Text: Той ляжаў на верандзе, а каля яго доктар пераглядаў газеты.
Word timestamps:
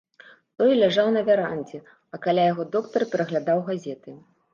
Той 0.59 0.71
ляжаў 0.83 1.09
на 1.17 1.21
верандзе, 1.27 1.79
а 2.15 2.21
каля 2.23 2.47
яго 2.47 2.65
доктар 2.77 3.05
пераглядаў 3.13 3.63
газеты. 3.69 4.15